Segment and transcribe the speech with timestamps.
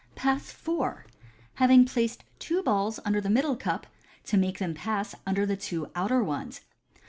[0.15, 1.03] Pass IV.
[1.57, 3.85] Having placed two Balls under the Middle Cup,
[4.25, 6.61] to make them pass under the two Outer ones.